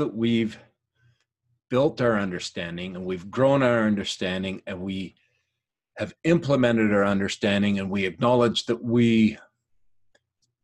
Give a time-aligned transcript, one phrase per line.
[0.00, 0.58] that we've
[1.68, 5.14] built our understanding and we've grown our understanding and we
[5.96, 9.38] have implemented our understanding and we acknowledge that we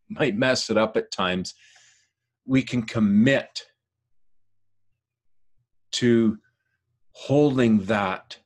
[0.08, 1.54] might mess it up at times,
[2.46, 3.64] we can commit
[5.92, 6.38] to
[7.12, 8.38] holding that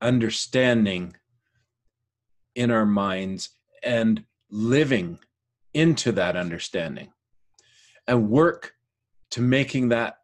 [0.00, 1.14] understanding
[2.54, 3.50] in our minds
[3.82, 5.18] and living
[5.74, 7.12] into that understanding
[8.06, 8.74] and work
[9.32, 10.18] to making that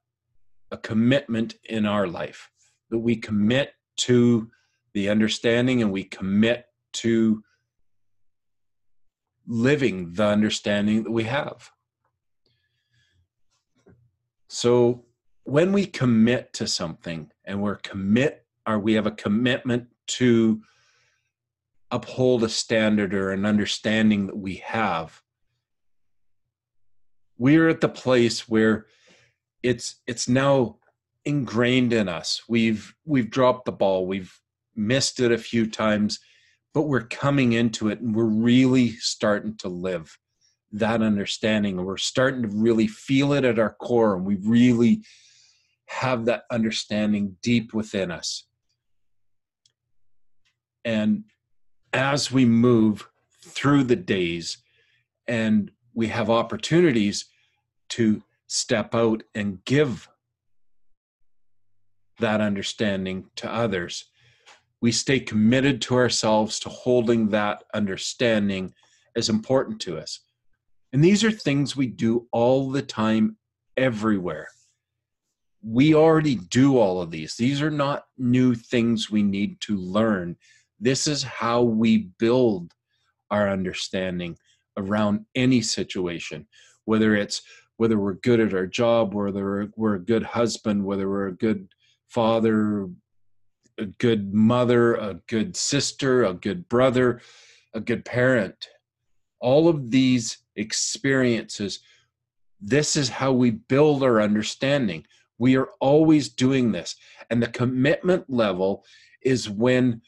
[0.71, 2.51] a commitment in our life
[2.91, 4.51] that we commit to
[4.95, 7.43] the understanding and we commit to
[9.47, 11.71] living the understanding that we have.
[14.49, 15.07] So
[15.45, 20.61] when we commit to something and we're commit or we have a commitment to
[21.91, 25.23] uphold a standard or an understanding that we have,
[27.39, 28.87] we're at the place where
[29.63, 30.77] it's it's now
[31.25, 32.43] ingrained in us.
[32.49, 34.07] We've we've dropped the ball.
[34.07, 34.33] We've
[34.75, 36.21] missed it a few times,
[36.73, 40.17] but we're coming into it and we're really starting to live
[40.73, 41.79] that understanding.
[41.79, 45.03] And we're starting to really feel it at our core, and we really
[45.87, 48.45] have that understanding deep within us.
[50.85, 51.25] And
[51.93, 53.09] as we move
[53.43, 54.59] through the days
[55.27, 57.27] and we have opportunities
[57.91, 60.09] to step out and give
[62.19, 64.07] that understanding to others.
[64.81, 68.75] We stay committed to ourselves to holding that understanding
[69.17, 70.21] as important to us.
[70.93, 73.37] And these are things we do all the time,
[73.77, 74.49] everywhere.
[75.63, 77.37] We already do all of these.
[77.37, 80.37] These are not new things we need to learn.
[80.81, 82.73] This is how we build
[83.31, 84.37] our understanding
[84.77, 86.47] around any situation,
[86.85, 87.43] whether it's
[87.79, 91.69] whether we're good at our job, whether we're a good husband, whether we're a good
[92.09, 92.89] father,
[93.79, 97.21] a good mother, a good sister, a good brother,
[97.75, 98.69] a good parent.
[99.41, 101.79] All of these experiences,
[102.61, 105.07] this is how we build our understanding.
[105.39, 106.97] We are always doing this.
[107.31, 108.85] And the commitment level
[109.23, 110.03] is when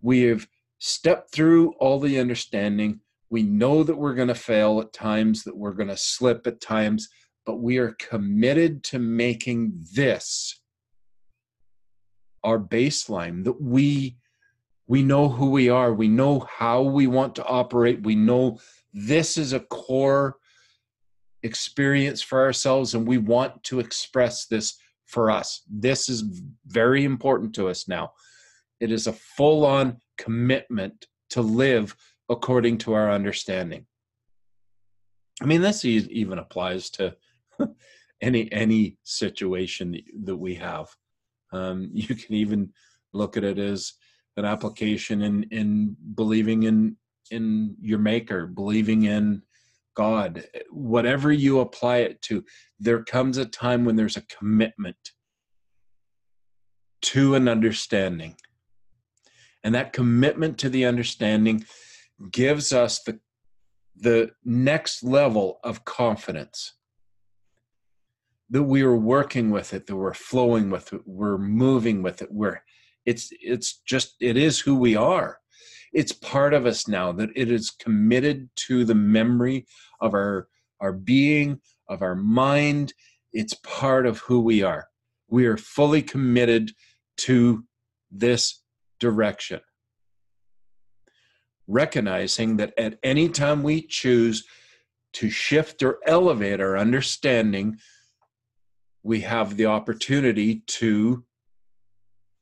[0.00, 0.48] we have
[0.80, 2.98] stepped through all the understanding,
[3.32, 6.60] we know that we're going to fail at times, that we're going to slip at
[6.60, 7.08] times,
[7.46, 10.60] but we are committed to making this
[12.44, 14.16] our baseline that we
[14.88, 18.58] we know who we are we know how we want to operate we know
[18.92, 20.36] this is a core
[21.42, 24.76] experience for ourselves and we want to express this
[25.06, 25.62] for us.
[25.70, 26.24] This is
[26.66, 28.12] very important to us now.
[28.80, 31.94] It is a full on commitment to live
[32.32, 33.86] according to our understanding.
[35.40, 37.16] I mean, this even applies to
[38.20, 40.88] any any situation that we have.
[41.52, 42.72] Um, you can even
[43.12, 43.92] look at it as
[44.36, 46.96] an application in in believing in
[47.30, 49.42] in your maker, believing in
[49.94, 50.44] God.
[50.70, 52.44] Whatever you apply it to,
[52.78, 54.96] there comes a time when there's a commitment
[57.02, 58.36] to an understanding.
[59.64, 61.64] And that commitment to the understanding
[62.30, 63.18] gives us the
[63.96, 66.74] the next level of confidence
[68.48, 72.28] that we are working with it that we're flowing with it we're moving with it
[72.32, 72.62] we're
[73.04, 75.38] it's it's just it is who we are.
[75.92, 79.66] It's part of us now that it is committed to the memory
[80.00, 80.48] of our
[80.80, 82.94] our being of our mind.
[83.32, 84.88] It's part of who we are.
[85.28, 86.72] We are fully committed
[87.18, 87.64] to
[88.10, 88.62] this
[89.00, 89.60] direction
[91.68, 94.44] recognizing that at any time we choose
[95.14, 97.78] to shift or elevate our understanding,
[99.02, 101.24] we have the opportunity to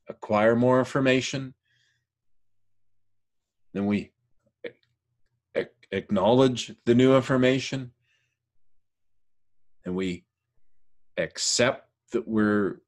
[0.07, 1.53] acquire more information.
[3.73, 4.11] Then we
[5.91, 7.91] acknowledge the new information
[9.85, 10.23] and we
[11.17, 12.81] accept that we're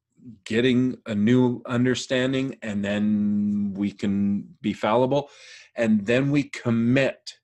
[0.45, 5.29] getting a new understanding and then we can be fallible
[5.75, 7.37] and then we commit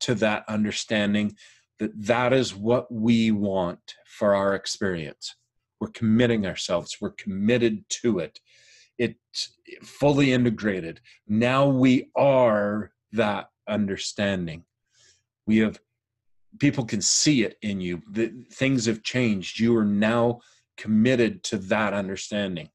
[0.00, 1.36] to that understanding
[1.78, 5.36] that that is what we want for our experience
[5.80, 8.40] we're committing ourselves we're committed to it
[8.98, 14.64] it's fully integrated now we are that understanding
[15.46, 15.78] we have
[16.58, 18.02] people can see it in you.
[18.10, 19.60] The, things have changed.
[19.60, 20.40] You are now
[20.76, 22.70] committed to that understanding.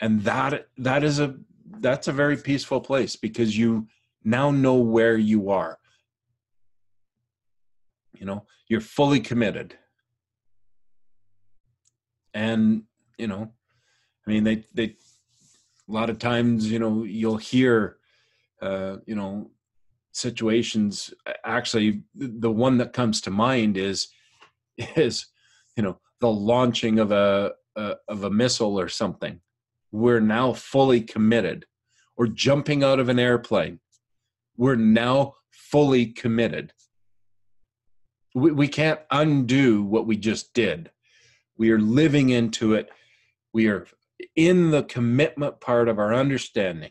[0.00, 1.34] And that that is a
[1.80, 3.86] that's a very peaceful place because you
[4.24, 5.78] now know where you are.
[8.14, 9.76] You know, you're fully committed.
[12.34, 12.84] And,
[13.16, 13.52] you know,
[14.26, 14.96] I mean they they
[15.88, 17.96] a lot of times, you know, you'll hear
[18.60, 19.50] uh, you know,
[20.12, 24.08] situations actually the one that comes to mind is
[24.96, 25.26] is
[25.76, 29.40] you know the launching of a, a, of a missile or something
[29.90, 31.64] we're now fully committed.
[32.16, 33.78] Or jumping out of an airplane.
[34.56, 36.72] We're now fully committed.
[38.34, 40.90] We, we can't undo what we just did.
[41.56, 42.90] We are living into it.
[43.52, 43.86] We are
[44.34, 46.90] in the commitment part of our understanding.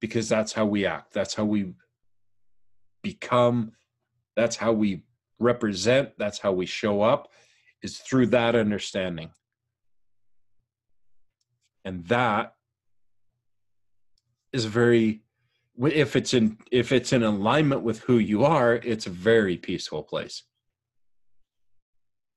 [0.00, 1.12] Because that's how we act.
[1.12, 1.74] That's how we
[3.02, 3.70] become.
[4.34, 5.02] That's how we
[5.38, 6.10] represent.
[6.18, 7.28] That's how we show up,
[7.82, 9.30] is through that understanding.
[11.84, 12.54] And that
[14.52, 15.22] is very
[15.80, 20.02] if it's in if it's in alignment with who you are it's a very peaceful
[20.02, 20.42] place.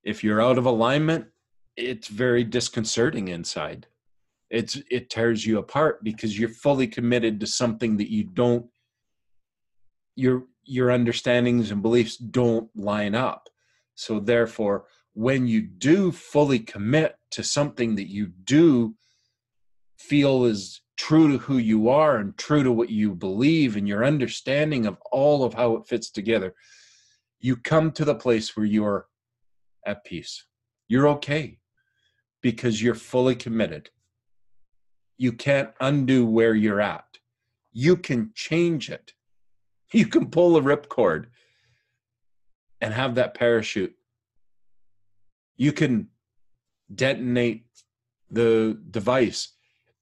[0.04, 1.28] If you're out of alignment
[1.78, 3.88] it's very disconcerting inside.
[4.50, 8.66] It's it tears you apart because you're fully committed to something that you don't
[10.16, 13.50] your your understandings and beliefs don't line up.
[13.96, 18.96] So therefore when you do fully commit to something that you do
[19.98, 24.06] feel is true to who you are and true to what you believe and your
[24.06, 26.54] understanding of all of how it fits together
[27.40, 29.08] you come to the place where you're
[29.86, 30.46] at peace
[30.88, 31.58] you're okay
[32.42, 33.90] because you're fully committed
[35.22, 37.06] you can't undo where you're at.
[37.72, 39.14] You can change it.
[39.94, 41.26] You can pull a ripcord
[42.80, 43.94] and have that parachute.
[45.62, 46.08] You can
[46.96, 47.68] detonate
[48.32, 49.50] the device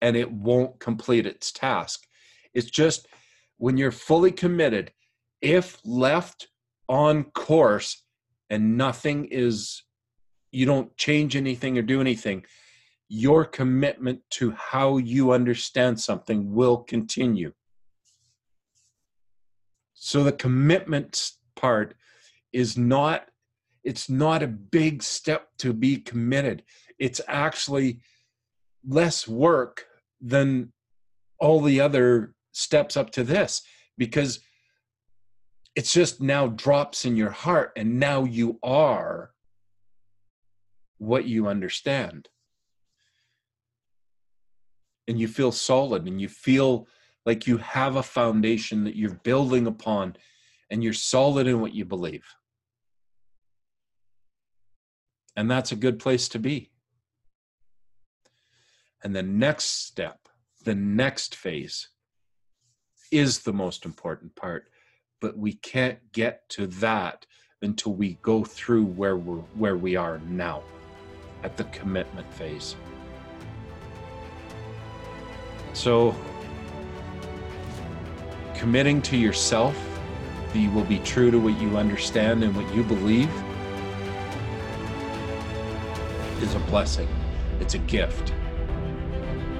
[0.01, 2.07] and it won't complete its task.
[2.53, 3.09] It's just
[3.57, 4.93] when you're fully committed,
[5.41, 6.47] if left
[6.87, 8.05] on course
[8.49, 9.83] and nothing is,
[10.49, 12.45] you don't change anything or do anything,
[13.09, 17.51] your commitment to how you understand something will continue.
[19.93, 21.97] So the commitment part
[22.53, 23.25] is not
[23.83, 26.63] it's not a big step to be committed.
[26.97, 28.01] It's actually
[28.87, 29.85] less work
[30.21, 30.71] than
[31.39, 33.61] all the other steps up to this
[33.97, 34.39] because
[35.75, 39.31] it's just now drops in your heart and now you are
[40.97, 42.27] what you understand
[45.07, 46.87] and you feel solid and you feel
[47.25, 50.15] like you have a foundation that you're building upon
[50.69, 52.25] and you're solid in what you believe.
[55.39, 56.69] And that's a good place to be.
[59.01, 60.27] And the next step,
[60.65, 61.87] the next phase,
[63.09, 64.69] is the most important part.
[65.21, 67.25] But we can't get to that
[67.61, 70.61] until we go through where we're where we are now
[71.43, 72.75] at the commitment phase.
[75.71, 76.13] So,
[78.55, 79.77] committing to yourself
[80.51, 83.31] that you will be true to what you understand and what you believe
[86.41, 87.07] is a blessing.
[87.59, 88.31] It's a gift.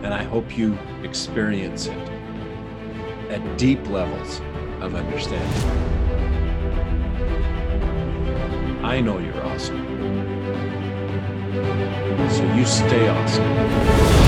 [0.03, 2.09] And I hope you experience it
[3.29, 4.39] at deep levels
[4.81, 5.99] of understanding.
[8.83, 9.85] I know you're awesome.
[12.29, 14.18] So you stay awesome.